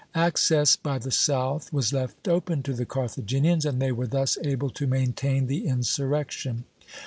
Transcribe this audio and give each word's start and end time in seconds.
Access 0.15 0.75
by 0.75 0.97
the 0.97 1.11
south 1.11 1.71
was 1.71 1.93
left 1.93 2.27
open 2.27 2.63
to 2.63 2.73
the 2.73 2.87
Carthaginians, 2.87 3.67
and 3.67 3.79
they 3.79 3.91
were 3.91 4.07
thus 4.07 4.35
able 4.43 4.71
to 4.71 4.87
maintain 4.87 5.45
the 5.45 5.67
insurrection. 5.67 6.63